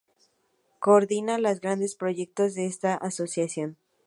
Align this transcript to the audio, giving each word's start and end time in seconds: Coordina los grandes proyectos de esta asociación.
Coordina 0.79 1.37
los 1.37 1.59
grandes 1.59 1.93
proyectos 1.95 2.55
de 2.55 2.65
esta 2.65 2.95
asociación. 2.95 3.77